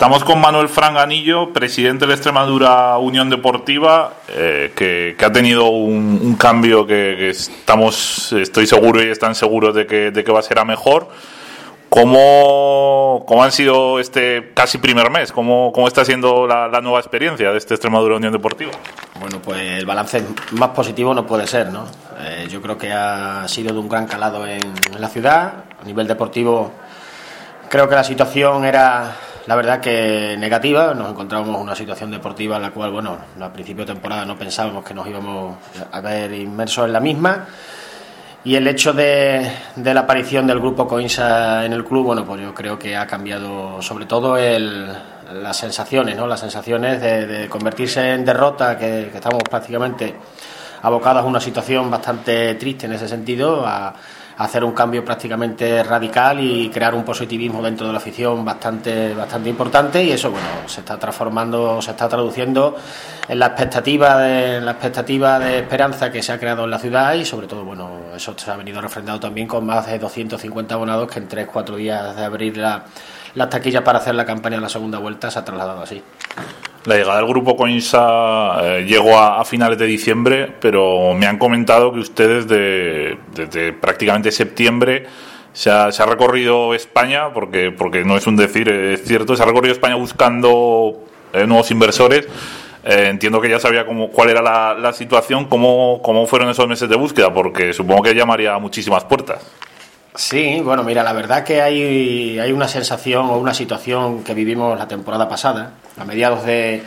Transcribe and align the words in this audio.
Estamos 0.00 0.24
con 0.24 0.40
Manuel 0.40 0.70
Franganillo, 0.70 1.52
presidente 1.52 2.06
de 2.06 2.14
Extremadura 2.14 2.96
Unión 2.96 3.28
Deportiva, 3.28 4.14
eh, 4.28 4.72
que, 4.74 5.14
ha 5.22 5.30
tenido 5.30 5.66
un, 5.66 6.36
cambio 6.36 6.86
que, 6.86 7.28
estamos, 7.28 8.32
estoy 8.32 8.66
seguro 8.66 9.02
y 9.04 9.10
están 9.10 9.34
seguros 9.34 9.74
de 9.74 9.86
que, 9.86 10.10
de 10.10 10.24
que 10.24 10.32
va 10.32 10.38
a 10.38 10.42
ser 10.42 10.58
a 10.58 10.64
mejor. 10.64 11.08
¿Cómo, 11.90 13.24
¿Cómo, 13.28 13.44
han 13.44 13.52
sido 13.52 14.00
este 14.00 14.52
casi 14.54 14.78
primer 14.78 15.10
mes? 15.10 15.32
¿Cómo, 15.32 15.70
cómo 15.70 15.86
está 15.86 16.02
siendo 16.02 16.46
la, 16.46 16.80
nueva 16.80 16.98
experiencia 16.98 17.50
de 17.50 17.58
este 17.58 17.74
Extremadura 17.74 18.16
Unión 18.16 18.32
Deportiva? 18.32 18.72
Bueno, 19.20 19.42
pues 19.42 19.60
el 19.60 19.84
balance 19.84 20.24
más 20.52 20.70
positivo 20.70 21.12
no 21.12 21.26
puede 21.26 21.46
ser, 21.46 21.70
¿no? 21.70 21.84
Eh, 22.20 22.48
yo 22.50 22.62
creo 22.62 22.78
que 22.78 22.90
ha 22.90 23.46
sido 23.48 23.74
de 23.74 23.78
un 23.78 23.90
gran 23.90 24.06
calado 24.06 24.46
en 24.46 24.62
la 24.98 25.08
ciudad. 25.10 25.64
A 25.78 25.84
nivel 25.84 26.06
deportivo, 26.06 26.72
creo 27.68 27.86
que 27.86 27.96
la 27.96 28.04
situación 28.04 28.64
era 28.64 29.14
la 29.46 29.56
verdad 29.56 29.80
que 29.80 30.36
negativa, 30.38 30.94
nos 30.94 31.10
encontramos 31.10 31.48
en 31.48 31.62
una 31.62 31.74
situación 31.74 32.10
deportiva 32.10 32.56
en 32.56 32.62
la 32.62 32.70
cual, 32.70 32.90
bueno, 32.90 33.18
a 33.40 33.52
principio 33.52 33.84
de 33.84 33.92
temporada 33.92 34.24
no 34.24 34.36
pensábamos 34.36 34.84
que 34.84 34.94
nos 34.94 35.06
íbamos 35.06 35.56
a 35.90 36.00
ver 36.00 36.32
inmersos 36.32 36.86
en 36.86 36.92
la 36.92 37.00
misma. 37.00 37.46
Y 38.42 38.54
el 38.54 38.66
hecho 38.66 38.92
de, 38.92 39.50
la 39.76 40.00
aparición 40.00 40.46
del 40.46 40.60
grupo 40.60 40.88
Coinsa 40.88 41.64
en 41.64 41.74
el 41.74 41.84
club, 41.84 42.06
bueno, 42.06 42.24
pues 42.24 42.40
yo 42.40 42.54
creo 42.54 42.78
que 42.78 42.96
ha 42.96 43.06
cambiado 43.06 43.82
sobre 43.82 44.06
todo 44.06 44.36
las 44.38 45.56
sensaciones, 45.56 46.16
¿no? 46.16 46.26
Las 46.26 46.40
sensaciones 46.40 47.00
de, 47.02 47.48
convertirse 47.48 48.14
en 48.14 48.24
derrota, 48.24 48.78
que, 48.78 49.08
que, 49.10 49.18
estamos 49.18 49.42
prácticamente 49.42 50.14
abocados 50.82 51.22
a 51.22 51.26
una 51.26 51.40
situación 51.40 51.90
bastante 51.90 52.54
triste 52.54 52.86
en 52.86 52.92
ese 52.92 53.08
sentido, 53.08 53.66
a, 53.66 53.94
hacer 54.40 54.64
un 54.64 54.72
cambio 54.72 55.04
prácticamente 55.04 55.82
radical 55.82 56.40
y 56.40 56.70
crear 56.70 56.94
un 56.94 57.04
positivismo 57.04 57.62
dentro 57.62 57.86
de 57.86 57.92
la 57.92 57.98
afición 57.98 58.42
bastante, 58.42 59.12
bastante 59.12 59.50
importante 59.50 60.02
y 60.02 60.12
eso 60.12 60.30
bueno 60.30 60.46
se 60.64 60.80
está 60.80 60.98
transformando, 60.98 61.82
se 61.82 61.90
está 61.90 62.08
traduciendo 62.08 62.74
en 63.28 63.38
la 63.38 63.48
expectativa 63.48 64.16
de 64.18 64.62
la 64.62 64.70
expectativa 64.70 65.38
de 65.38 65.58
esperanza 65.58 66.10
que 66.10 66.22
se 66.22 66.32
ha 66.32 66.40
creado 66.40 66.64
en 66.64 66.70
la 66.70 66.78
ciudad 66.78 67.12
y 67.14 67.26
sobre 67.26 67.46
todo 67.48 67.64
bueno 67.64 67.90
eso 68.16 68.34
se 68.34 68.50
ha 68.50 68.56
venido 68.56 68.80
refrendado 68.80 69.20
también 69.20 69.46
con 69.46 69.66
más 69.66 69.86
de 69.86 69.98
250 69.98 70.74
abonados 70.74 71.10
que 71.10 71.18
en 71.18 71.28
3-4 71.28 71.76
días 71.76 72.16
de 72.16 72.24
abrir 72.24 72.56
la, 72.56 72.86
las 73.34 73.50
taquillas 73.50 73.82
para 73.82 73.98
hacer 73.98 74.14
la 74.14 74.24
campaña 74.24 74.56
de 74.56 74.62
la 74.62 74.70
segunda 74.70 74.98
vuelta 74.98 75.30
se 75.30 75.38
ha 75.38 75.44
trasladado 75.44 75.82
así. 75.82 76.02
La 76.84 76.96
llegada 76.96 77.18
del 77.18 77.26
grupo 77.26 77.56
Coinsa 77.56 78.58
eh, 78.62 78.84
llegó 78.88 79.18
a, 79.18 79.44
finales 79.44 79.78
de 79.78 79.86
diciembre, 79.86 80.50
pero 80.60 81.12
me 81.14 81.26
han 81.26 81.36
comentado 81.36 81.92
que 81.92 82.00
ustedes 82.00 82.46
desde 82.48 83.72
prácticamente 83.74 84.32
septiembre 84.32 85.06
se 85.52 85.70
ha, 85.70 85.90
recorrido 86.06 86.74
España, 86.74 87.32
porque, 87.32 87.70
porque 87.70 88.04
no 88.04 88.16
es 88.16 88.26
un 88.26 88.36
decir, 88.36 88.68
es 88.68 89.04
cierto, 89.04 89.36
se 89.36 89.42
ha 89.42 89.46
recorrido 89.46 89.72
España 89.72 89.96
buscando 89.96 91.04
eh, 91.32 91.46
nuevos 91.46 91.70
inversores. 91.70 92.26
Eh, 92.82 93.08
entiendo 93.10 93.42
que 93.42 93.50
ya 93.50 93.60
sabía 93.60 93.84
cómo, 93.84 94.10
cuál 94.10 94.30
era 94.30 94.40
la, 94.40 94.74
la 94.74 94.92
situación, 94.94 95.46
cómo, 95.46 96.00
cómo 96.02 96.26
fueron 96.26 96.48
esos 96.48 96.66
meses 96.66 96.88
de 96.88 96.96
búsqueda, 96.96 97.32
porque 97.34 97.74
supongo 97.74 98.02
que 98.04 98.14
llamaría 98.14 98.54
a 98.54 98.58
muchísimas 98.58 99.04
puertas. 99.04 99.42
Sí, 100.14 100.60
bueno, 100.64 100.82
mira, 100.82 101.02
la 101.02 101.12
verdad 101.12 101.44
que 101.44 101.62
hay, 101.62 102.38
hay 102.38 102.52
una 102.52 102.66
sensación 102.66 103.26
o 103.26 103.38
una 103.38 103.54
situación 103.54 104.24
que 104.24 104.34
vivimos 104.34 104.76
la 104.78 104.88
temporada 104.88 105.28
pasada, 105.28 105.74
a 105.96 106.04
mediados 106.04 106.44
de, 106.44 106.82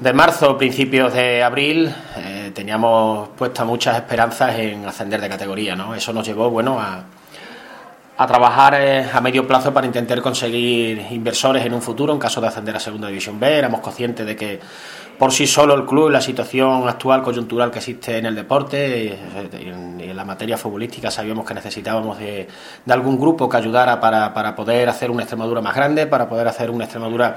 de 0.00 0.12
marzo, 0.12 0.56
principios 0.56 1.12
de 1.12 1.42
abril, 1.42 1.94
eh, 2.16 2.52
teníamos 2.54 3.28
puestas 3.30 3.66
muchas 3.66 3.96
esperanzas 3.96 4.58
en 4.58 4.84
ascender 4.86 5.20
de 5.20 5.28
categoría, 5.28 5.76
¿no? 5.76 5.94
Eso 5.94 6.12
nos 6.12 6.26
llevó, 6.26 6.50
bueno, 6.50 6.80
a, 6.80 7.04
a 8.20 8.26
trabajar 8.26 8.74
eh, 8.74 9.08
a 9.10 9.18
medio 9.22 9.46
plazo 9.46 9.72
para 9.72 9.86
intentar 9.86 10.20
conseguir 10.20 11.06
inversores 11.10 11.64
en 11.64 11.72
un 11.72 11.80
futuro 11.80 12.12
en 12.12 12.18
caso 12.18 12.38
de 12.38 12.48
ascender 12.48 12.76
a 12.76 12.78
Segunda 12.78 13.08
División 13.08 13.40
B. 13.40 13.50
Éramos 13.50 13.80
conscientes 13.80 14.26
de 14.26 14.36
que 14.36 14.60
por 15.18 15.32
sí 15.32 15.46
solo 15.46 15.74
el 15.74 15.86
club 15.86 16.10
y 16.10 16.12
la 16.12 16.20
situación 16.20 16.86
actual 16.86 17.22
coyuntural 17.22 17.70
que 17.70 17.78
existe 17.78 18.18
en 18.18 18.26
el 18.26 18.34
deporte 18.34 19.18
y 19.58 19.68
en, 19.68 20.14
la 20.14 20.24
materia 20.26 20.58
futbolística 20.58 21.10
sabíamos 21.10 21.46
que 21.46 21.54
necesitábamos 21.54 22.18
de, 22.18 22.46
algún 22.90 23.18
grupo 23.18 23.48
que 23.48 23.56
ayudara 23.56 23.98
para, 23.98 24.34
para, 24.34 24.54
poder 24.54 24.90
hacer 24.90 25.10
una 25.10 25.22
Extremadura 25.22 25.62
más 25.62 25.74
grande, 25.74 26.06
para 26.06 26.28
poder 26.28 26.46
hacer 26.46 26.70
una 26.70 26.84
Extremadura 26.84 27.34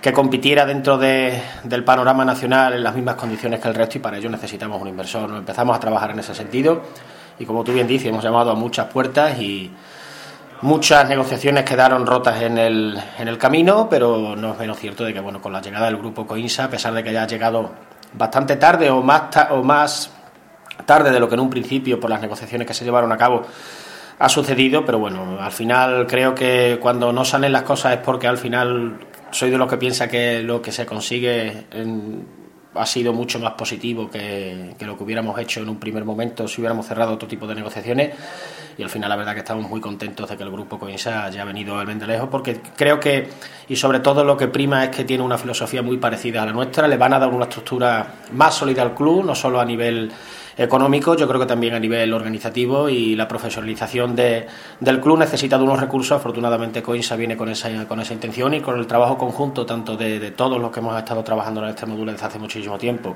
que 0.00 0.12
compitiera 0.12 0.64
dentro 0.64 0.96
del 0.98 1.84
panorama 1.84 2.24
nacional 2.24 2.74
en 2.74 2.84
las 2.84 2.94
mismas 2.94 3.16
condiciones 3.16 3.60
que 3.60 3.68
el 3.68 3.74
resto 3.74 3.98
y 3.98 4.00
para 4.00 4.18
ello 4.18 4.30
necesitamos 4.30 4.80
un 4.80 4.88
inversor. 4.88 5.30
Empezamos 5.30 5.76
a 5.76 5.80
trabajar 5.80 6.10
en 6.12 6.20
ese 6.20 6.34
sentido 6.34 6.82
y 7.38 7.44
como 7.44 7.64
tú 7.64 7.72
bien 7.72 7.86
dices, 7.86 8.08
hemos 8.08 8.22
llamado 8.22 8.50
a 8.50 8.54
muchas 8.54 8.86
puertas 8.86 9.38
y 9.40 9.70
Muchas 10.60 11.08
negociaciones 11.08 11.62
quedaron 11.62 12.04
rotas 12.04 12.42
en 12.42 12.58
el, 12.58 12.98
en 13.16 13.28
el 13.28 13.38
camino, 13.38 13.86
pero 13.88 14.34
no 14.34 14.52
es 14.52 14.58
menos 14.58 14.76
cierto 14.76 15.04
de 15.04 15.14
que 15.14 15.20
bueno, 15.20 15.40
con 15.40 15.52
la 15.52 15.62
llegada 15.62 15.86
del 15.86 15.98
grupo 15.98 16.26
Coinsa, 16.26 16.64
a 16.64 16.68
pesar 16.68 16.92
de 16.94 17.04
que 17.04 17.10
haya 17.10 17.28
llegado 17.28 17.70
bastante 18.14 18.56
tarde 18.56 18.90
o 18.90 19.00
más, 19.00 19.22
o 19.50 19.62
más 19.62 20.10
tarde 20.84 21.12
de 21.12 21.20
lo 21.20 21.28
que 21.28 21.36
en 21.36 21.42
un 21.42 21.50
principio 21.50 22.00
por 22.00 22.10
las 22.10 22.20
negociaciones 22.20 22.66
que 22.66 22.74
se 22.74 22.84
llevaron 22.84 23.12
a 23.12 23.16
cabo 23.16 23.42
ha 24.18 24.28
sucedido, 24.28 24.84
pero 24.84 24.98
bueno, 24.98 25.38
al 25.40 25.52
final 25.52 26.08
creo 26.08 26.34
que 26.34 26.80
cuando 26.82 27.12
no 27.12 27.24
salen 27.24 27.52
las 27.52 27.62
cosas 27.62 27.92
es 27.92 27.98
porque 27.98 28.26
al 28.26 28.36
final 28.36 28.96
soy 29.30 29.50
de 29.50 29.58
los 29.58 29.68
que 29.68 29.76
piensa 29.76 30.08
que 30.08 30.42
lo 30.42 30.60
que 30.62 30.72
se 30.72 30.86
consigue 30.86 31.66
ha 32.74 32.86
sido 32.86 33.12
mucho 33.12 33.38
más 33.40 33.52
positivo 33.52 34.10
que, 34.10 34.74
lo 34.80 34.96
que 34.96 35.04
hubiéramos 35.04 35.38
hecho 35.38 35.60
en 35.60 35.68
un 35.68 35.78
primer 35.78 36.04
momento 36.04 36.46
si 36.46 36.60
hubiéramos 36.60 36.86
cerrado 36.86 37.14
otro 37.14 37.28
tipo 37.28 37.46
de 37.46 37.54
negociaciones. 37.54 38.14
Y 38.76 38.82
al 38.82 38.90
final 38.90 39.08
la 39.08 39.16
verdad 39.16 39.32
que 39.34 39.40
estamos 39.40 39.68
muy 39.68 39.80
contentos 39.80 40.28
de 40.28 40.36
que 40.36 40.42
el 40.44 40.50
grupo 40.50 40.78
Coinsa 40.78 41.24
haya 41.24 41.44
venido 41.44 41.78
al 41.78 41.98
lejos 42.06 42.28
porque 42.30 42.60
creo 42.76 43.00
que, 43.00 43.28
y 43.68 43.74
sobre 43.74 43.98
todo 44.00 44.22
lo 44.22 44.36
que 44.36 44.46
prima 44.46 44.84
es 44.84 44.90
que 44.90 45.04
tiene 45.04 45.24
una 45.24 45.36
filosofía 45.36 45.82
muy 45.82 45.96
parecida 45.96 46.42
a 46.42 46.46
la 46.46 46.52
nuestra, 46.52 46.86
le 46.86 46.96
van 46.96 47.12
a 47.14 47.18
dar 47.18 47.28
una 47.28 47.44
estructura 47.44 48.14
más 48.32 48.54
sólida 48.54 48.82
al 48.82 48.94
club, 48.94 49.24
no 49.24 49.34
solo 49.34 49.60
a 49.60 49.64
nivel 49.64 50.12
económico, 50.58 51.16
yo 51.16 51.28
creo 51.28 51.40
que 51.40 51.46
también 51.46 51.74
a 51.74 51.80
nivel 51.80 52.12
organizativo 52.12 52.88
y 52.88 53.14
la 53.14 53.28
profesionalización 53.28 54.16
de, 54.16 54.46
del 54.80 55.00
club 55.00 55.18
necesita 55.18 55.56
de 55.56 55.64
unos 55.64 55.80
recursos. 55.80 56.18
Afortunadamente 56.18 56.82
Coinsa 56.82 57.16
viene 57.16 57.36
con 57.36 57.48
esa, 57.48 57.86
con 57.86 58.00
esa 58.00 58.12
intención 58.12 58.52
y 58.54 58.60
con 58.60 58.78
el 58.78 58.86
trabajo 58.86 59.16
conjunto 59.16 59.64
tanto 59.64 59.96
de, 59.96 60.18
de 60.18 60.32
todos 60.32 60.60
los 60.60 60.70
que 60.72 60.80
hemos 60.80 60.98
estado 60.98 61.22
trabajando 61.22 61.62
en 61.62 61.70
este 61.70 61.86
módulo 61.86 62.12
desde 62.12 62.26
hace 62.26 62.38
muchísimo 62.38 62.76
tiempo 62.76 63.14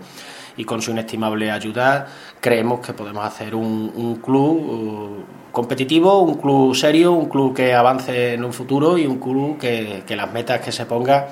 y 0.56 0.64
con 0.64 0.80
su 0.80 0.92
inestimable 0.92 1.50
ayuda 1.50 2.06
creemos 2.40 2.80
que 2.80 2.92
podemos 2.92 3.24
hacer 3.24 3.54
un, 3.54 3.92
un 3.94 4.16
club 4.16 4.70
uh, 4.70 5.24
competitivo, 5.50 6.20
un 6.20 6.34
club 6.36 6.74
serio, 6.74 7.12
un 7.12 7.28
club 7.28 7.54
que 7.54 7.74
avance 7.74 8.34
en 8.34 8.44
un 8.44 8.52
futuro 8.52 8.96
y 8.98 9.06
un 9.06 9.18
club 9.18 9.58
que, 9.58 10.02
que 10.06 10.16
las 10.16 10.32
metas 10.32 10.60
que 10.60 10.72
se 10.72 10.86
ponga 10.86 11.28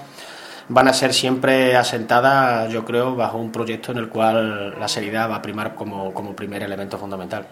van 0.71 0.87
a 0.87 0.93
ser 0.93 1.13
siempre 1.13 1.77
asentadas, 1.77 2.73
yo 2.73 2.85
creo, 2.85 3.17
bajo 3.17 3.39
un 3.39 3.51
proyecto 3.51 3.91
en 3.91 3.99
el 3.99 4.09
cual 4.09 4.79
la 4.79 4.87
seriedad 4.87 5.29
va 5.29 5.37
a 5.37 5.43
primar 5.43 5.75
como, 5.75 6.15
como 6.15 6.35
primer 6.35 6.63
elemento 6.63 6.97
fundamental. 6.97 7.45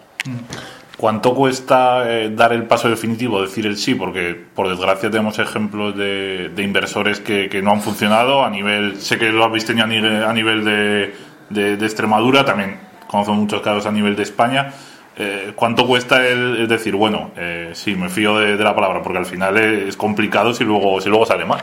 ¿Cuánto 0.97 1.35
cuesta 1.35 2.09
eh, 2.09 2.29
dar 2.29 2.53
el 2.53 2.63
paso 2.63 2.89
definitivo, 2.89 3.41
decir 3.41 3.65
el 3.65 3.77
sí? 3.77 3.93
Porque 3.93 4.41
por 4.55 4.69
desgracia 4.69 5.11
tenemos 5.11 5.37
ejemplos 5.37 5.97
de, 5.97 6.49
de 6.55 6.63
inversores 6.63 7.19
que, 7.19 7.49
no 7.61 7.71
han 7.71 7.81
funcionado 7.81 8.43
a 8.43 8.49
nivel, 8.49 8.99
sé 9.01 9.17
que 9.17 9.31
lo 9.31 9.43
habéis 9.43 9.65
tenido 9.65 9.85
a 9.85 10.33
nivel, 10.33 10.63
de, 10.63 11.13
de, 11.49 11.85
Extremadura, 11.85 12.45
también 12.45 12.79
conozco 13.07 13.33
muchos 13.33 13.61
casos 13.61 13.85
a 13.85 13.91
nivel 13.91 14.15
de 14.15 14.23
España. 14.23 14.71
Eh, 15.17 15.51
¿Cuánto 15.55 15.85
cuesta 15.85 16.25
el, 16.25 16.69
decir, 16.69 16.95
bueno, 16.95 17.31
eh, 17.35 17.71
sí, 17.73 17.95
me 17.95 18.07
fío 18.07 18.37
de, 18.37 18.55
la 18.55 18.73
palabra? 18.73 19.01
Porque 19.01 19.17
al 19.17 19.25
final 19.25 19.57
es 19.57 19.97
complicado 19.97 20.53
si 20.53 20.63
luego, 20.63 21.01
si 21.01 21.09
luego 21.09 21.25
sale 21.25 21.43
mal. 21.43 21.61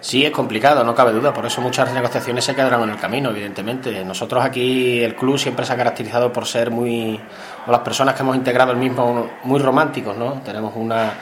Sí, 0.00 0.24
es 0.24 0.30
complicado, 0.30 0.82
no 0.82 0.94
cabe 0.94 1.12
duda. 1.12 1.32
Por 1.32 1.44
eso 1.44 1.60
muchas 1.60 1.92
negociaciones 1.92 2.44
se 2.44 2.54
quedaron 2.54 2.84
en 2.84 2.90
el 2.90 2.96
camino, 2.96 3.30
evidentemente. 3.30 4.02
Nosotros 4.02 4.42
aquí, 4.42 5.00
el 5.00 5.14
club 5.14 5.38
siempre 5.38 5.66
se 5.66 5.74
ha 5.74 5.76
caracterizado 5.76 6.32
por 6.32 6.46
ser 6.46 6.70
muy. 6.70 7.20
o 7.66 7.70
las 7.70 7.80
personas 7.80 8.14
que 8.14 8.22
hemos 8.22 8.36
integrado 8.36 8.72
el 8.72 8.78
mismo, 8.78 9.28
muy 9.44 9.60
románticos, 9.60 10.16
¿no? 10.16 10.40
Tenemos 10.42 10.72
una, 10.74 11.12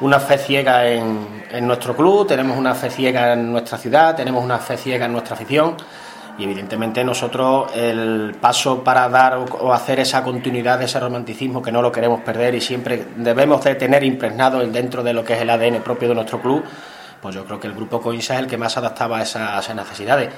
una 0.00 0.20
fe 0.20 0.38
ciega 0.38 0.88
en, 0.88 1.44
en 1.50 1.66
nuestro 1.66 1.96
club, 1.96 2.28
tenemos 2.28 2.56
una 2.56 2.74
fe 2.74 2.88
ciega 2.88 3.32
en 3.32 3.50
nuestra 3.50 3.78
ciudad, 3.78 4.14
tenemos 4.14 4.44
una 4.44 4.58
fe 4.58 4.76
ciega 4.76 5.06
en 5.06 5.12
nuestra 5.12 5.34
afición. 5.34 5.76
Y 6.38 6.44
evidentemente 6.44 7.04
nosotros 7.04 7.70
el 7.74 8.34
paso 8.40 8.82
para 8.82 9.08
dar 9.10 9.36
o 9.36 9.74
hacer 9.74 10.00
esa 10.00 10.22
continuidad 10.22 10.78
de 10.78 10.86
ese 10.86 10.98
romanticismo 10.98 11.60
que 11.60 11.70
no 11.70 11.82
lo 11.82 11.92
queremos 11.92 12.20
perder 12.20 12.54
y 12.54 12.62
siempre 12.62 13.04
debemos 13.16 13.62
de 13.62 13.74
tener 13.74 14.04
impregnado 14.04 14.60
dentro 14.68 15.02
de 15.02 15.12
lo 15.12 15.22
que 15.22 15.34
es 15.34 15.42
el 15.42 15.50
ADN 15.50 15.82
propio 15.82 16.08
de 16.08 16.14
nuestro 16.14 16.40
club, 16.40 16.64
pues 17.20 17.34
yo 17.34 17.44
creo 17.44 17.60
que 17.60 17.66
el 17.66 17.74
grupo 17.74 18.00
Coinsa 18.00 18.34
es 18.34 18.40
el 18.40 18.46
que 18.46 18.56
más 18.56 18.76
adaptaba 18.76 19.18
a 19.18 19.22
esas, 19.22 19.74
necesidades. 19.74 20.30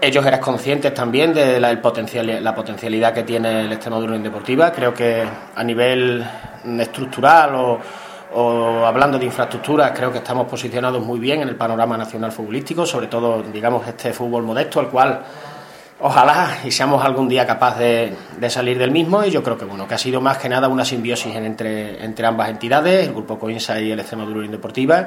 Ellos 0.00 0.24
eran 0.24 0.40
conscientes 0.40 0.94
también 0.94 1.34
de 1.34 1.58
la, 1.58 1.80
potencial, 1.82 2.42
la 2.42 2.54
potencialidad 2.54 3.12
que 3.12 3.24
tiene 3.24 3.62
el 3.62 3.72
Extremadura 3.72 4.14
en 4.14 4.22
Deportiva. 4.22 4.70
Creo 4.70 4.94
que 4.94 5.24
a 5.54 5.64
nivel 5.64 6.24
estructural 6.78 7.54
o, 8.32 8.86
hablando 8.86 9.18
de 9.18 9.24
infraestructuras, 9.24 9.92
creo 9.94 10.12
que 10.12 10.18
estamos 10.18 10.46
posicionados 10.46 11.04
muy 11.04 11.18
bien 11.18 11.42
en 11.42 11.48
el 11.48 11.56
panorama 11.56 11.96
nacional 11.96 12.30
futbolístico, 12.30 12.86
sobre 12.86 13.08
todo, 13.08 13.42
digamos, 13.42 13.86
este 13.86 14.12
fútbol 14.12 14.44
modesto, 14.44 14.80
al 14.80 14.88
cual 14.88 15.20
ojalá 16.00 16.58
y 16.62 16.70
seamos 16.70 17.04
algún 17.04 17.28
día 17.28 17.44
capaz 17.44 17.76
de, 17.78 18.14
salir 18.48 18.78
del 18.78 18.92
mismo. 18.92 19.24
Y 19.24 19.30
yo 19.30 19.42
creo 19.42 19.58
que, 19.58 19.64
bueno, 19.64 19.88
que 19.88 19.94
ha 19.94 19.98
sido 19.98 20.20
más 20.20 20.38
que 20.38 20.48
nada 20.48 20.68
una 20.68 20.84
simbiosis 20.84 21.34
entre, 21.34 22.04
entre 22.04 22.24
ambas 22.24 22.50
entidades, 22.50 23.08
el 23.08 23.14
Grupo 23.14 23.36
Coinsa 23.36 23.80
y 23.80 23.90
el 23.90 23.98
Extremadura 23.98 24.46
Deportiva 24.46 25.06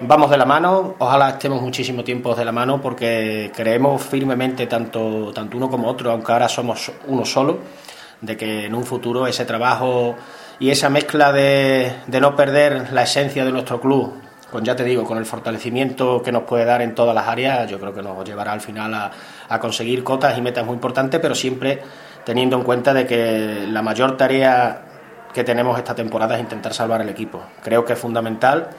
vamos 0.00 0.30
de 0.30 0.36
la 0.36 0.44
mano, 0.44 0.94
ojalá 0.98 1.30
estemos 1.30 1.60
muchísimo 1.62 2.04
tiempo 2.04 2.34
de 2.34 2.44
la 2.44 2.52
mano 2.52 2.80
porque 2.80 3.50
creemos 3.54 4.02
firmemente 4.02 4.66
tanto, 4.66 5.32
tanto 5.32 5.56
uno 5.56 5.68
como 5.68 5.88
otro, 5.88 6.10
aunque 6.10 6.32
ahora 6.32 6.48
somos 6.48 6.92
uno 7.06 7.24
solo, 7.24 7.58
de 8.20 8.36
que 8.36 8.66
en 8.66 8.74
un 8.74 8.84
futuro 8.84 9.26
ese 9.26 9.44
trabajo 9.44 10.14
y 10.58 10.70
esa 10.70 10.88
mezcla 10.88 11.32
de, 11.32 11.92
de 12.06 12.20
no 12.20 12.34
perder 12.34 12.92
la 12.92 13.02
esencia 13.02 13.44
de 13.44 13.52
nuestro 13.52 13.80
club, 13.80 14.14
con 14.50 14.64
ya 14.64 14.76
te 14.76 14.84
digo, 14.84 15.04
con 15.04 15.18
el 15.18 15.26
fortalecimiento 15.26 16.22
que 16.22 16.32
nos 16.32 16.44
puede 16.44 16.64
dar 16.64 16.80
en 16.82 16.94
todas 16.94 17.14
las 17.14 17.26
áreas, 17.26 17.68
yo 17.68 17.78
creo 17.78 17.92
que 17.92 18.02
nos 18.02 18.24
llevará 18.24 18.52
al 18.52 18.60
final 18.60 18.94
a, 18.94 19.10
a 19.48 19.60
conseguir 19.60 20.04
cotas 20.04 20.36
y 20.38 20.40
metas 20.40 20.64
muy 20.64 20.74
importantes, 20.74 21.20
pero 21.20 21.34
siempre 21.34 21.82
teniendo 22.24 22.56
en 22.56 22.62
cuenta 22.62 22.94
de 22.94 23.06
que 23.06 23.66
la 23.68 23.82
mayor 23.82 24.16
tarea 24.16 24.82
que 25.32 25.44
tenemos 25.44 25.76
esta 25.78 25.94
temporada 25.94 26.34
es 26.36 26.40
intentar 26.40 26.72
salvar 26.72 27.02
el 27.02 27.08
equipo. 27.08 27.42
Creo 27.62 27.84
que 27.84 27.92
es 27.92 27.98
fundamental, 27.98 28.70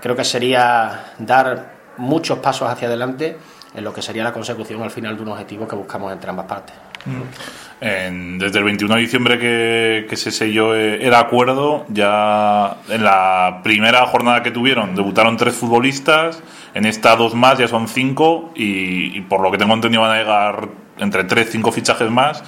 creo 0.00 0.16
que 0.16 0.24
sería 0.24 1.12
dar 1.18 1.74
muchos 1.96 2.38
pasos 2.38 2.68
hacia 2.68 2.88
adelante 2.88 3.36
en 3.74 3.84
lo 3.84 3.92
que 3.92 4.02
sería 4.02 4.24
la 4.24 4.32
consecución 4.32 4.82
al 4.82 4.90
final 4.90 5.16
de 5.16 5.22
un 5.22 5.28
objetivo 5.28 5.68
que 5.68 5.76
buscamos 5.76 6.12
entre 6.12 6.30
ambas 6.30 6.46
partes. 6.46 6.74
Mm. 7.06 8.36
desde 8.36 8.58
el 8.58 8.64
21 8.64 8.94
de 8.94 9.00
diciembre 9.00 9.38
que, 9.38 10.16
se 10.16 10.30
selló 10.30 10.74
eh, 10.74 11.06
el 11.06 11.14
acuerdo, 11.14 11.86
ya 11.88 12.76
en 12.90 13.02
la 13.02 13.60
primera 13.62 14.04
jornada 14.06 14.42
que 14.42 14.50
tuvieron 14.50 14.94
debutaron 14.94 15.38
tres 15.38 15.54
futbolistas, 15.54 16.42
en 16.74 16.84
esta 16.84 17.16
dos 17.16 17.34
más 17.34 17.58
ya 17.58 17.68
son 17.68 17.88
cinco 17.88 18.52
y, 18.54 19.16
y 19.16 19.20
por 19.22 19.40
lo 19.40 19.50
que 19.50 19.56
tengo 19.56 19.72
entendido 19.72 20.02
van 20.02 20.10
a 20.10 20.18
llegar 20.18 20.68
entre 20.98 21.24
tres, 21.24 21.48
cinco 21.50 21.72
fichajes 21.72 22.10
más 22.10 22.42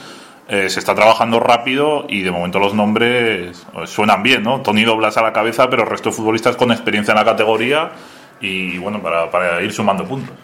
eh, 0.48 0.68
se 0.68 0.80
está 0.80 0.94
trabajando 0.94 1.38
rápido 1.38 2.04
y 2.08 2.22
de 2.22 2.30
momento 2.30 2.58
los 2.58 2.74
nombres 2.74 3.64
eh, 3.74 3.86
suenan 3.86 4.22
bien, 4.22 4.42
¿no? 4.42 4.60
Tony 4.60 4.84
Doblas 4.84 5.16
a 5.16 5.22
la 5.22 5.32
cabeza, 5.32 5.70
pero 5.70 5.84
el 5.84 5.88
resto 5.88 6.10
de 6.10 6.16
futbolistas 6.16 6.56
con 6.56 6.72
experiencia 6.72 7.12
en 7.12 7.18
la 7.18 7.24
categoría 7.24 7.92
y 8.40 8.76
bueno, 8.78 9.00
para, 9.00 9.62
ir 9.62 9.72
sumando 9.72 10.04
puntos. 10.04 10.34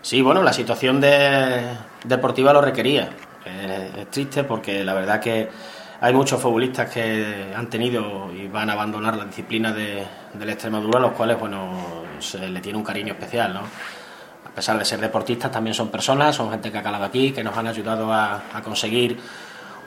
Sí, 0.00 0.22
bueno, 0.22 0.42
la 0.42 0.52
situación 0.52 1.00
de, 1.00 1.62
deportiva 2.04 2.52
lo 2.52 2.60
requería. 2.60 3.10
Eh, 3.44 3.90
es 3.98 4.10
triste 4.10 4.44
porque 4.44 4.84
la 4.84 4.94
verdad 4.94 5.20
que 5.20 5.48
hay 6.00 6.14
muchos 6.14 6.40
futbolistas 6.40 6.88
que 6.88 7.52
han 7.56 7.68
tenido 7.68 8.30
y 8.32 8.46
van 8.46 8.70
a 8.70 8.74
abandonar 8.74 9.16
la 9.16 9.24
disciplina 9.24 9.72
de, 9.72 10.04
de 10.32 10.46
la 10.46 10.52
Extremadura, 10.52 11.00
los 11.00 11.12
cuales, 11.12 11.40
bueno, 11.40 12.04
se 12.20 12.48
le 12.48 12.60
tiene 12.60 12.78
un 12.78 12.84
cariño 12.84 13.14
especial, 13.14 13.52
¿no? 13.52 13.62
Pesar 14.58 14.76
de 14.76 14.84
ser 14.84 15.00
deportistas, 15.00 15.52
también 15.52 15.72
son 15.72 15.88
personas, 15.88 16.34
son 16.34 16.50
gente 16.50 16.72
que 16.72 16.78
ha 16.78 16.82
calado 16.82 17.04
aquí, 17.04 17.30
que 17.30 17.44
nos 17.44 17.56
han 17.56 17.68
ayudado 17.68 18.12
a, 18.12 18.42
conseguir 18.64 19.16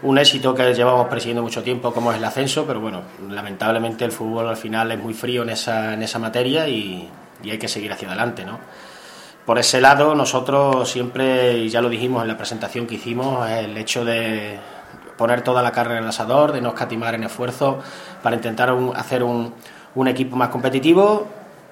un 0.02 0.18
éxito 0.18 0.56
que 0.56 0.74
llevamos 0.74 1.10
persiguiendo 1.10 1.44
mucho 1.44 1.62
tiempo, 1.62 1.94
como 1.94 2.10
es 2.14 2.18
el 2.18 2.24
ascenso, 2.24 2.66
pero 2.66 2.80
bueno, 2.80 3.02
lamentablemente 3.30 4.06
el 4.06 4.14
fútbol 4.14 4.48
al 4.48 4.56
final 4.56 4.90
es 4.94 4.98
muy 4.98 5.14
frío 5.14 5.44
en 5.44 5.50
esa, 5.50 5.94
en 5.94 6.04
esa 6.04 6.20
materia 6.20 6.70
y, 6.70 7.10
hay 7.44 7.58
que 7.58 7.68
seguir 7.68 7.92
hacia 7.92 8.08
adelante, 8.08 8.46
¿no? 8.46 8.60
Por 9.46 9.60
ese 9.60 9.82
lado, 9.82 10.16
nosotros 10.16 10.90
siempre, 10.90 11.58
y 11.58 11.68
ya 11.68 11.82
lo 11.82 11.90
dijimos 11.90 12.22
en 12.22 12.30
la 12.30 12.38
presentación 12.38 12.88
que 12.88 12.96
hicimos, 12.96 13.50
el 13.50 13.76
hecho 13.76 14.06
de 14.06 14.58
poner 15.18 15.42
toda 15.42 15.62
la 15.62 15.74
carne 15.74 15.98
en 15.98 16.04
el 16.04 16.10
asador, 16.10 16.54
de 16.54 16.62
no 16.62 16.70
escatimar 16.70 17.14
en 17.16 17.26
esfuerzo 17.26 17.80
para 18.24 18.38
intentar 18.38 18.74
hacer 18.96 19.22
un, 19.22 19.54
un 19.96 20.08
equipo 20.08 20.38
más 20.38 20.48
competitivo, 20.48 21.28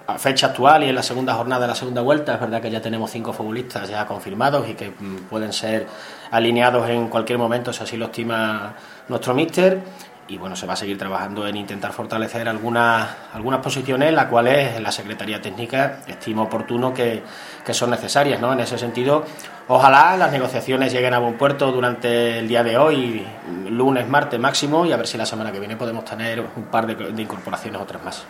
a 0.10 0.18
fecha 0.18 0.48
actual 0.48 0.84
y 0.84 0.90
en 0.90 0.96
la 0.96 1.04
segunda 1.04 1.34
jornada 1.34 1.62
de 1.62 1.68
la 1.68 1.76
segunda 1.76 2.02
vuelta, 2.02 2.34
es 2.36 2.40
verdad 2.40 2.62
que 2.62 2.72
ya 2.72 2.82
tenemos 2.82 3.12
cinco 3.12 3.34
futbolistas 3.34 3.90
ya 3.90 4.06
confirmados 4.06 4.68
y 4.68 4.74
que 4.74 4.90
mm, 4.90 5.28
pueden 5.30 5.54
ser 5.54 5.88
alineados 6.32 6.90
en 6.90 7.08
cualquier 7.08 7.38
momento 7.38 7.72
si 7.74 7.84
así 7.84 7.98
lo 7.98 8.06
estima 8.06 8.76
nuestro 9.08 9.34
míster. 9.34 9.82
Y 10.28 10.38
bueno, 10.38 10.56
se 10.56 10.68
va 10.68 10.74
a 10.74 10.76
seguir 10.76 10.96
trabajando 10.96 11.48
en 11.48 11.58
intentar 11.58 11.92
fortalecer 11.92 12.48
algunas, 12.48 13.08
algunas 13.34 13.62
posiciones, 13.62 14.14
las 14.14 14.26
cuales 14.26 14.80
la 14.80 14.92
Secretaría 14.92 15.42
Técnica 15.42 16.02
estima 16.06 16.44
oportuno 16.44 16.94
que, 16.94 17.24
que 17.66 17.74
son 17.74 17.90
necesarias. 17.90 18.40
¿no? 18.40 18.54
En 18.54 18.60
ese 18.60 18.78
sentido, 18.78 19.26
ojalá 19.70 20.18
las 20.18 20.32
negociaciones 20.32 20.92
lleguen 20.92 21.14
a 21.14 21.20
buen 21.20 21.38
puerto 21.38 21.72
durante 21.72 22.40
el 22.40 22.48
día 22.48 22.64
de 22.64 22.78
hoy, 22.78 23.26
lunes, 23.70 24.08
martes 24.08 24.40
máximo, 24.40 24.86
y 24.86 24.92
a 24.92 24.98
ver 24.98 25.08
si 25.08 25.18
la 25.18 25.26
semana 25.26 25.52
que 25.52 25.60
viene 25.60 25.78
podemos 25.78 26.04
tener 26.04 26.42
un 26.42 26.64
par 26.66 26.86
de, 26.86 26.96
de 26.96 27.22
incorporaciones 27.22 27.82
otras 27.82 28.04
más 28.04 28.26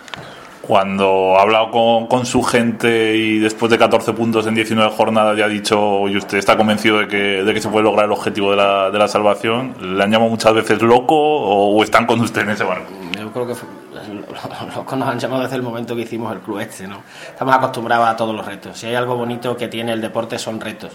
cuando 0.69 1.35
ha 1.35 1.41
hablado 1.41 1.71
con, 1.71 2.05
con, 2.05 2.27
su 2.27 2.43
gente 2.43 3.15
y 3.15 3.39
después 3.39 3.71
de 3.71 3.79
14 3.79 4.13
puntos 4.13 4.45
en 4.45 4.53
19 4.53 4.91
jornadas 4.91 5.35
ya 5.35 5.45
ha 5.45 5.47
dicho, 5.47 6.07
y 6.07 6.15
usted 6.15 6.37
está 6.37 6.57
convencido 6.57 6.99
de 6.99 7.07
que, 7.07 7.17
de 7.17 7.53
que 7.55 7.59
se 7.59 7.69
puede 7.69 7.85
lograr 7.85 8.05
el 8.05 8.11
objetivo 8.11 8.51
de 8.51 8.57
la, 8.57 8.91
de 8.91 8.99
la 8.99 9.07
salvación, 9.07 9.73
¿le 9.79 10.03
han 10.03 10.11
llamado 10.11 10.29
muchas 10.29 10.53
veces 10.53 10.79
loco 10.83 11.15
o, 11.15 11.83
están 11.83 12.05
con 12.05 12.19
usted 12.21 12.41
en 12.41 12.51
ese 12.51 12.63
barco? 12.65 12.91
Yo 13.17 13.31
creo 13.31 13.47
que 13.47 13.53
los 13.53 14.97
nos 14.97 15.09
han 15.09 15.19
llamado 15.19 15.41
desde 15.41 15.55
el 15.55 15.63
momento 15.63 15.95
que 15.95 16.01
hicimos 16.01 16.31
el 16.33 16.39
club 16.39 16.59
este, 16.59 16.87
¿no? 16.87 17.01
Estamos 17.27 17.55
acostumbrados 17.55 18.07
a 18.07 18.15
todos 18.15 18.35
los 18.35 18.45
retos. 18.45 18.77
Si 18.77 18.85
hay 18.85 18.93
algo 18.95 19.15
bonito 19.15 19.57
que 19.57 19.69
tiene 19.69 19.93
el 19.93 20.01
deporte 20.01 20.37
son 20.37 20.61
retos. 20.61 20.91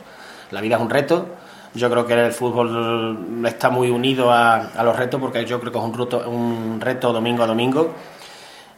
La 0.55 0.61
vida 0.61 0.77
es 0.77 0.83
un 0.83 0.91
reto. 0.91 1.27
Yo 1.75 1.91
creo 1.91 2.07
que 2.07 2.15
el 2.15 2.33
fútbol 2.33 3.45
está 3.45 3.69
muy 3.69 3.91
unido 3.91 4.31
a, 4.31 4.69
a 4.69 4.85
los 4.85 4.97
retos 4.97 5.21
porque 5.21 5.45
yo 5.45 5.61
creo 5.61 5.73
que 5.73 5.79
es 5.79 5.85
un 5.85 5.93
reto, 5.93 6.31
un 6.31 6.81
reto 6.81 7.13
domingo 7.13 7.43
a 7.43 7.47
domingo 7.47 7.93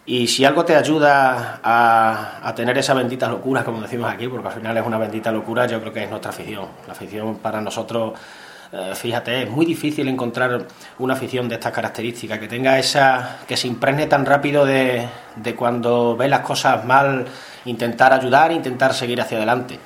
y 0.08 0.28
si 0.28 0.44
algo 0.44 0.64
te 0.64 0.76
ayuda 0.76 1.58
a, 1.64 2.52
tener 2.55 2.78
esa 2.78 2.94
bendita 2.94 3.28
locura, 3.28 3.64
como 3.64 3.82
decimos 3.82 4.08
aquí, 4.08 4.28
porque 4.28 4.46
al 4.46 4.55
final 4.55 4.76
es 4.76 4.87
una 4.87 4.99
bendita 4.99 5.32
locura, 5.32 5.67
yo 5.67 5.81
creo 5.81 5.93
que 5.93 6.05
es 6.05 6.08
nuestra 6.08 6.31
afición. 6.31 6.67
La 6.87 6.93
afición 6.93 7.38
para 7.38 7.61
nosotros, 7.61 8.12
eh, 8.70 8.93
fíjate, 8.94 9.43
es 9.43 9.50
muy 9.50 9.67
difícil 9.67 10.06
encontrar 10.06 10.64
una 11.00 11.14
afición 11.14 11.49
de 11.49 11.56
estas 11.56 11.72
características, 11.72 12.38
que 12.38 12.46
tenga 12.46 12.79
esa, 12.79 13.38
que 13.49 13.56
se 13.56 13.67
impregne 13.67 14.06
tan 14.06 14.25
rápido 14.25 14.64
de, 14.64 15.08
de 15.34 15.55
cuando 15.56 16.17
ve 16.17 16.29
las 16.29 16.40
cosas 16.40 16.84
mal, 16.84 17.26
intentar 17.64 18.12
ayudar, 18.12 18.52
intentar 18.52 18.94
seguir 18.94 19.20
hacia 19.20 19.38
adelante. 19.38 19.81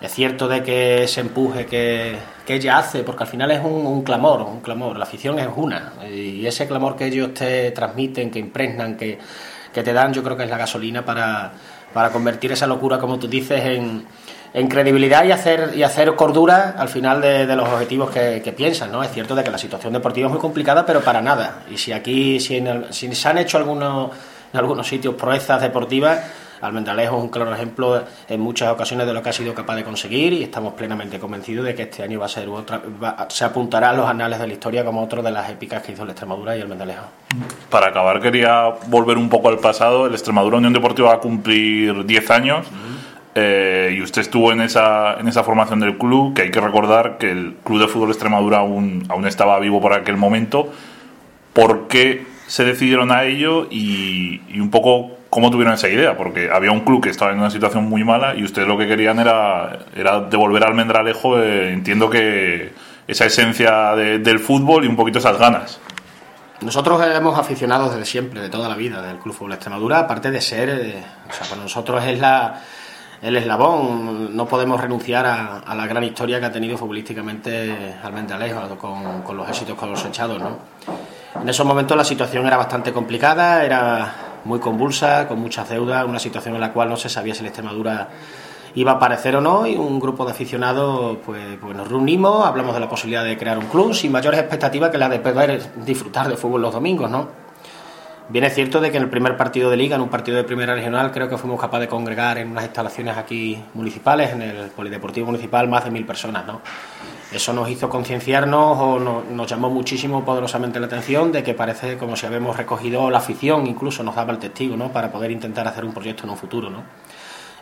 Es 0.00 0.14
cierto 0.14 0.48
de 0.48 0.62
que 0.62 1.04
ese 1.04 1.20
empuje 1.20 1.66
que, 1.66 2.16
ella 2.48 2.78
hace, 2.78 3.04
porque 3.04 3.22
al 3.22 3.28
final 3.28 3.50
es 3.52 3.62
un, 3.62 4.02
clamor, 4.02 4.40
un 4.42 4.60
clamor, 4.60 4.96
la 4.96 5.04
afición 5.04 5.38
es 5.38 5.46
una, 5.54 5.92
y 6.10 6.44
ese 6.44 6.66
clamor 6.66 6.96
que 6.96 7.06
ellos 7.06 7.32
te 7.32 7.70
transmiten, 7.70 8.28
que 8.28 8.40
impregnan, 8.40 8.96
que, 8.96 9.18
te 9.72 9.92
dan, 9.92 10.12
yo 10.12 10.22
creo 10.24 10.36
que 10.36 10.44
es 10.44 10.50
la 10.50 10.56
gasolina 10.56 11.04
para, 11.04 11.52
convertir 12.12 12.50
esa 12.50 12.66
locura, 12.66 12.98
como 12.98 13.20
tú 13.20 13.28
dices, 13.28 13.62
en, 13.64 14.04
en 14.52 14.68
credibilidad 14.68 15.24
y 15.24 15.30
hacer, 15.30 15.74
y 15.76 15.84
hacer 15.84 16.12
cordura 16.16 16.74
al 16.76 16.88
final 16.88 17.20
de, 17.20 17.54
los 17.54 17.68
objetivos 17.68 18.10
que, 18.10 18.40
que, 18.42 18.52
piensan, 18.52 18.90
¿no? 18.90 19.04
Es 19.04 19.12
cierto 19.12 19.36
de 19.36 19.44
que 19.44 19.50
la 19.50 19.58
situación 19.58 19.92
deportiva 19.92 20.26
es 20.26 20.32
muy 20.32 20.40
complicada, 20.40 20.84
pero 20.84 21.02
para 21.02 21.20
nada. 21.20 21.62
Y 21.70 21.76
si 21.76 21.92
aquí, 21.92 22.40
si, 22.40 22.64
si 22.90 23.14
se 23.14 23.28
han 23.28 23.38
hecho 23.38 23.58
algunos, 23.58 24.10
en 24.52 24.58
algunos 24.58 24.88
sitios 24.88 25.14
proezas 25.14 25.60
deportivas, 25.60 26.18
Almendralejo 26.60 27.16
es 27.16 27.22
un 27.22 27.28
claro 27.30 27.54
ejemplo 27.54 28.02
en 28.28 28.40
muchas 28.40 28.70
ocasiones 28.70 29.06
de 29.06 29.14
lo 29.14 29.22
que 29.22 29.30
ha 29.30 29.32
sido 29.32 29.54
capaz 29.54 29.76
de 29.76 29.84
conseguir 29.84 30.32
y 30.32 30.42
estamos 30.42 30.74
plenamente 30.74 31.18
convencidos 31.18 31.64
de 31.64 31.74
que 31.74 31.82
este 31.82 32.02
año 32.02 32.20
va 32.20 32.26
a 32.26 32.28
ser 32.28 32.48
otra, 32.48 32.82
se 33.28 33.44
apuntará 33.44 33.90
a 33.90 33.92
los 33.92 34.06
anales 34.06 34.38
de 34.38 34.46
la 34.46 34.52
historia 34.52 34.84
como 34.84 35.02
otro 35.02 35.22
de 35.22 35.30
las 35.30 35.50
épicas 35.50 35.82
que 35.82 35.92
hizo 35.92 36.02
el 36.02 36.10
Extremadura 36.10 36.56
y 36.56 36.58
el 36.58 36.64
Almendralejo. 36.64 37.06
Para 37.70 37.88
acabar 37.88 38.20
quería 38.20 38.68
volver 38.86 39.16
un 39.16 39.28
poco 39.28 39.48
al 39.48 39.58
pasado. 39.58 40.06
El 40.06 40.12
Extremadura 40.12 40.58
Unión 40.58 40.72
Deportiva 40.72 41.08
va 41.08 41.14
a 41.14 41.20
cumplir 41.20 42.04
10 42.04 42.30
años. 42.30 42.66
Eh, 43.34 43.94
y 43.96 44.02
usted 44.02 44.22
estuvo 44.22 44.50
en 44.52 44.60
esa, 44.60 45.14
en 45.14 45.28
esa 45.28 45.44
formación 45.44 45.78
del 45.80 45.96
club, 45.96 46.34
que 46.34 46.42
hay 46.42 46.50
que 46.50 46.60
recordar 46.60 47.16
que 47.18 47.30
el 47.30 47.54
Club 47.62 47.80
de 47.80 47.88
Fútbol 47.88 48.10
Extremadura 48.10 48.58
aún, 48.58 49.04
aún 49.08 49.26
estaba 49.26 49.58
vivo 49.60 49.80
por 49.80 49.92
aquel 49.92 50.16
momento. 50.16 50.68
¿Por 51.52 51.86
qué 51.86 52.26
se 52.48 52.64
decidieron 52.64 53.12
a 53.12 53.24
ello 53.24 53.68
y, 53.70 54.40
y 54.48 54.58
un 54.58 54.70
poco 54.70 55.12
cómo 55.30 55.50
tuvieron 55.50 55.74
esa 55.74 55.88
idea, 55.88 56.16
porque 56.16 56.50
había 56.52 56.72
un 56.72 56.80
club 56.80 57.02
que 57.02 57.10
estaba 57.10 57.30
en 57.30 57.38
una 57.38 57.50
situación 57.50 57.84
muy 57.84 58.04
mala 58.04 58.34
y 58.34 58.42
ustedes 58.42 58.66
lo 58.66 58.76
que 58.76 58.88
querían 58.88 59.20
era, 59.20 59.78
era 59.96 60.20
devolver 60.22 60.64
al 60.64 60.74
Mendralejo, 60.74 61.38
eh, 61.38 61.72
entiendo 61.72 62.10
que 62.10 62.72
esa 63.06 63.26
esencia 63.26 63.94
del 63.94 64.38
fútbol 64.40 64.84
y 64.84 64.88
un 64.88 64.96
poquito 64.96 65.18
esas 65.20 65.38
ganas. 65.38 65.80
Nosotros 66.60 67.02
hemos 67.06 67.38
aficionado 67.38 67.88
desde 67.88 68.04
siempre, 68.04 68.40
de 68.40 68.50
toda 68.50 68.68
la 68.68 68.74
vida, 68.74 69.00
del 69.00 69.16
Club 69.16 69.34
Fútbol 69.34 69.54
Extremadura, 69.54 70.00
aparte 70.00 70.30
de 70.30 70.40
ser, 70.42 70.68
eh, 70.68 71.02
o 71.28 71.32
sea, 71.32 71.46
para 71.48 71.62
nosotros 71.62 72.04
es 72.04 72.20
la, 72.20 72.60
el 73.22 73.36
eslabón, 73.36 74.36
no 74.36 74.46
podemos 74.46 74.78
renunciar 74.78 75.24
a, 75.26 75.74
la 75.74 75.86
gran 75.86 76.04
historia 76.04 76.38
que 76.38 76.46
ha 76.46 76.52
tenido 76.52 76.76
futbolísticamente 76.76 77.96
al 78.02 78.12
Mendralejo, 78.12 78.76
con, 78.76 79.22
con 79.22 79.36
los 79.36 79.48
éxitos 79.48 79.76
cosechados, 79.76 80.38
¿no? 80.38 80.58
En 81.40 81.48
esos 81.48 81.64
momentos 81.64 81.96
la 81.96 82.04
situación 82.04 82.46
era 82.46 82.58
bastante 82.58 82.92
complicada, 82.92 83.64
era 83.64 84.29
muy 84.44 84.58
convulsa, 84.58 85.28
con 85.28 85.40
muchas 85.40 85.68
deudas, 85.68 86.04
una 86.04 86.18
situación 86.18 86.54
en 86.54 86.60
la 86.60 86.72
cual 86.72 86.88
no 86.88 86.96
se 86.96 87.08
sabía 87.08 87.34
si 87.34 87.42
la 87.42 87.48
Extremadura 87.48 88.08
iba 88.74 88.92
a 88.92 88.94
aparecer 88.94 89.36
o 89.36 89.40
no 89.40 89.66
y 89.66 89.74
un 89.76 89.98
grupo 89.98 90.24
de 90.24 90.32
aficionados 90.32 91.18
pues, 91.24 91.58
pues 91.60 91.76
nos 91.76 91.88
reunimos, 91.88 92.46
hablamos 92.46 92.74
de 92.74 92.80
la 92.80 92.88
posibilidad 92.88 93.24
de 93.24 93.36
crear 93.36 93.58
un 93.58 93.66
club 93.66 93.94
sin 93.94 94.12
mayores 94.12 94.40
expectativas 94.40 94.90
que 94.90 94.98
la 94.98 95.08
de 95.08 95.18
poder 95.18 95.60
disfrutar 95.84 96.28
de 96.28 96.36
fútbol 96.36 96.62
los 96.62 96.72
domingos, 96.72 97.10
¿no? 97.10 97.49
Bien 98.30 98.44
es 98.44 98.54
cierto 98.54 98.80
de 98.80 98.92
que 98.92 98.96
en 98.96 99.02
el 99.02 99.10
primer 99.10 99.36
partido 99.36 99.70
de 99.70 99.76
liga, 99.76 99.96
en 99.96 100.02
un 100.02 100.08
partido 100.08 100.36
de 100.36 100.44
primera 100.44 100.72
regional, 100.72 101.10
creo 101.10 101.28
que 101.28 101.36
fuimos 101.36 101.60
capaces 101.60 101.86
de 101.86 101.88
congregar 101.88 102.38
en 102.38 102.52
unas 102.52 102.62
instalaciones 102.62 103.16
aquí 103.16 103.60
municipales, 103.74 104.30
en 104.30 104.42
el 104.42 104.68
Polideportivo 104.68 105.26
Municipal, 105.26 105.66
más 105.66 105.84
de 105.84 105.90
mil 105.90 106.06
personas, 106.06 106.46
¿no? 106.46 106.60
Eso 107.32 107.52
nos 107.52 107.68
hizo 107.68 107.88
concienciarnos 107.88 108.78
o 108.78 109.00
nos 109.00 109.50
llamó 109.50 109.68
muchísimo 109.68 110.24
poderosamente 110.24 110.78
la 110.78 110.86
atención 110.86 111.32
de 111.32 111.42
que 111.42 111.54
parece 111.54 111.98
como 111.98 112.14
si 112.14 112.24
habíamos 112.24 112.56
recogido 112.56 113.10
la 113.10 113.18
afición, 113.18 113.66
incluso 113.66 114.04
nos 114.04 114.14
daba 114.14 114.30
el 114.32 114.38
testigo, 114.38 114.76
¿no? 114.76 114.92
Para 114.92 115.10
poder 115.10 115.32
intentar 115.32 115.66
hacer 115.66 115.84
un 115.84 115.92
proyecto 115.92 116.22
en 116.22 116.30
un 116.30 116.36
futuro, 116.36 116.70
¿no? 116.70 116.84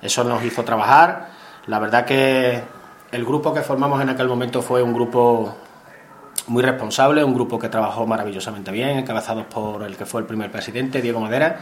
Eso 0.02 0.22
nos 0.22 0.44
hizo 0.44 0.64
trabajar. 0.64 1.30
La 1.66 1.78
verdad 1.78 2.04
que 2.04 2.62
el 3.10 3.24
grupo 3.24 3.54
que 3.54 3.62
formamos 3.62 4.02
en 4.02 4.10
aquel 4.10 4.28
momento 4.28 4.60
fue 4.60 4.82
un 4.82 4.92
grupo 4.92 5.56
muy 6.48 6.62
responsable, 6.62 7.22
un 7.22 7.34
grupo 7.34 7.58
que 7.58 7.68
trabajó 7.68 8.06
maravillosamente 8.06 8.70
bien, 8.70 8.98
encabezados 8.98 9.46
por 9.46 9.82
el 9.82 9.96
que 9.96 10.06
fue 10.06 10.20
el 10.20 10.26
primer 10.26 10.50
presidente, 10.50 11.00
Diego 11.00 11.20
Madera, 11.20 11.58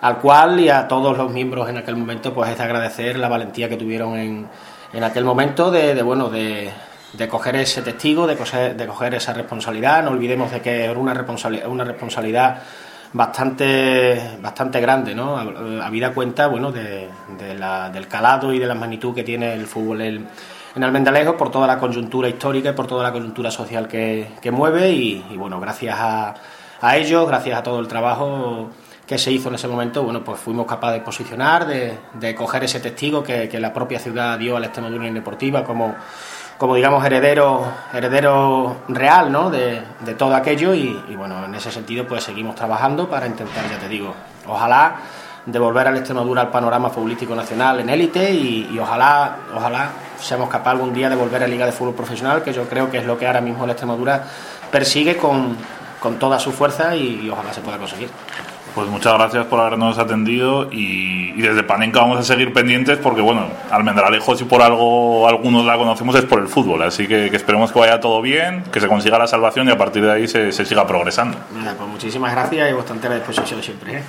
al 0.00 0.18
cual 0.18 0.58
y 0.60 0.68
a 0.68 0.88
todos 0.88 1.16
los 1.16 1.30
miembros 1.30 1.68
en 1.68 1.76
aquel 1.76 1.96
momento, 1.96 2.32
pues 2.32 2.50
es 2.50 2.58
de 2.58 2.64
agradecer 2.64 3.18
la 3.18 3.28
valentía 3.28 3.68
que 3.68 3.76
tuvieron 3.76 4.16
en, 4.16 4.48
en 4.92 5.04
aquel 5.04 5.24
momento 5.24 5.70
de 5.70 6.00
bueno, 6.02 6.28
de, 6.28 6.70
de 7.12 7.28
coger 7.28 7.56
ese 7.56 7.82
testigo, 7.82 8.26
de 8.26 8.36
coger, 8.36 8.76
de 8.76 8.86
coger 8.86 9.14
esa 9.14 9.32
responsabilidad. 9.32 10.02
No 10.02 10.10
olvidemos 10.10 10.50
de 10.50 10.60
que 10.60 10.84
era 10.84 10.98
una 10.98 11.14
responsabilidad, 11.14 11.68
una 11.68 11.84
responsabilidad 11.84 12.62
bastante 13.12 14.38
bastante 14.40 14.80
grande, 14.80 15.14
¿no? 15.14 15.36
Habida 15.82 16.14
cuenta, 16.14 16.46
bueno, 16.46 16.72
de, 16.72 17.08
del 17.38 18.08
calado 18.08 18.52
y 18.52 18.58
de 18.58 18.66
la 18.66 18.74
magnitud 18.74 19.14
que 19.14 19.22
tiene 19.22 19.52
el 19.52 19.66
fútbol 19.66 20.26
en 20.74 20.84
Almendalejo 20.84 21.36
por 21.36 21.50
toda 21.50 21.66
la 21.66 21.78
coyuntura 21.78 22.28
histórica 22.28 22.70
y 22.70 22.72
por 22.72 22.86
toda 22.86 23.02
la 23.02 23.12
coyuntura 23.12 23.50
social 23.50 23.88
que, 23.88 24.50
mueve 24.52 24.90
y, 24.90 25.36
bueno, 25.36 25.60
gracias 25.60 25.96
a, 25.98 26.34
a 26.80 26.96
ellos, 26.96 27.26
gracias 27.26 27.58
a 27.58 27.62
todo 27.62 27.80
el 27.80 27.88
trabajo 27.88 28.70
que 29.06 29.18
se 29.18 29.30
hizo 29.30 29.48
en 29.48 29.56
ese 29.56 29.68
momento, 29.68 30.02
bueno, 30.02 30.24
pues 30.24 30.40
fuimos 30.40 30.66
capaces 30.66 31.00
de 31.00 31.04
posicionar, 31.04 31.66
de, 31.66 32.34
coger 32.34 32.64
ese 32.64 32.80
testigo 32.80 33.22
que, 33.22 33.48
que 33.48 33.60
la 33.60 33.72
propia 33.72 33.98
ciudad 33.98 34.38
dio 34.38 34.56
a 34.56 34.60
la 34.60 34.66
Extremadura 34.66 35.10
Deportiva 35.10 35.64
como 35.64 35.94
como 36.62 36.76
digamos 36.76 37.04
heredero 37.04 37.64
heredero 37.92 38.76
real 38.86 39.32
¿no? 39.32 39.50
de, 39.50 39.82
todo 40.16 40.34
aquello 40.36 40.72
y, 40.74 40.94
bueno 41.16 41.44
en 41.44 41.54
ese 41.56 41.72
sentido 41.72 42.06
pues 42.06 42.22
seguimos 42.22 42.54
trabajando 42.54 43.10
para 43.10 43.26
intentar 43.26 43.68
ya 43.68 43.78
te 43.78 43.88
digo 43.88 44.14
ojalá 44.46 44.94
devolver 45.44 45.88
al 45.88 45.96
Extremadura 45.96 46.42
al 46.42 46.50
panorama 46.50 46.88
futbolístico 46.88 47.34
nacional 47.34 47.80
en 47.80 47.88
élite 47.88 48.30
y, 48.32 48.78
ojalá 48.78 49.38
ojalá 49.52 49.90
seamos 50.22 50.48
capaces 50.48 50.80
algún 50.80 50.94
día 50.94 51.10
de 51.10 51.16
volver 51.16 51.42
a 51.42 51.46
Liga 51.46 51.66
de 51.66 51.72
Fútbol 51.72 51.94
Profesional 51.94 52.42
que 52.42 52.52
yo 52.52 52.64
creo 52.68 52.90
que 52.90 52.98
es 52.98 53.04
lo 53.04 53.18
que 53.18 53.26
ahora 53.26 53.40
mismo 53.40 53.64
el 53.64 53.70
Extremadura 53.70 54.24
persigue 54.70 55.16
con, 55.16 55.56
con 56.00 56.18
toda 56.18 56.38
su 56.38 56.52
fuerza 56.52 56.96
y 56.96 57.28
ojalá 57.30 57.52
se 57.52 57.60
pueda 57.60 57.78
conseguir. 57.78 58.08
Pues 58.74 58.88
muchas 58.88 59.12
gracias 59.12 59.44
por 59.46 59.60
habernos 59.60 59.98
atendido 59.98 60.68
y, 60.72 61.32
desde 61.42 61.62
Panenka 61.62 62.00
vamos 62.00 62.18
a 62.18 62.22
seguir 62.22 62.54
pendientes 62.54 62.96
porque, 62.98 63.20
bueno, 63.20 63.48
Almendralejo 63.70 64.34
si 64.34 64.44
por 64.44 64.62
algo 64.62 65.28
algunos 65.28 65.66
la 65.66 65.76
conocemos 65.76 66.14
es 66.14 66.24
por 66.24 66.38
el 66.38 66.48
fútbol, 66.48 66.82
así 66.82 67.06
que, 67.06 67.26
esperemos 67.26 67.70
que 67.70 67.78
vaya 67.78 68.00
todo 68.00 68.22
bien, 68.22 68.64
que 68.72 68.80
se 68.80 68.88
consiga 68.88 69.18
la 69.18 69.26
salvación 69.26 69.68
y 69.68 69.72
a 69.72 69.76
partir 69.76 70.02
de 70.02 70.12
ahí 70.12 70.28
se, 70.28 70.52
siga 70.52 70.86
progresando. 70.86 71.36
pues 71.50 71.88
muchísimas 71.88 72.32
gracias 72.32 72.70
y 72.70 72.72
bastante 72.72 73.08
a 73.08 73.10
la 73.10 73.16
disposición 73.16 73.62
siempre. 73.62 73.98
¿eh? 73.98 74.02